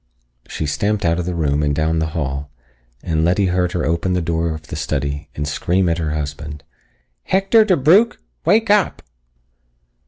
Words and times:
She 0.47 0.65
stamped 0.65 1.05
out 1.05 1.19
of 1.19 1.27
the 1.27 1.35
room 1.35 1.61
and 1.61 1.75
down 1.75 1.99
the 1.99 2.07
hall, 2.17 2.49
and 3.03 3.23
Letty 3.23 3.45
heard 3.45 3.73
her 3.73 3.85
open 3.85 4.13
the 4.13 4.19
door 4.23 4.55
of 4.55 4.63
the 4.65 4.75
study 4.75 5.29
and 5.35 5.47
scream 5.47 5.87
at 5.87 5.99
her 5.99 6.15
husband. 6.15 6.63
"Hector 7.25 7.63
DeBrugh! 7.63 8.17
Wake 8.43 8.71
up!" 8.71 9.03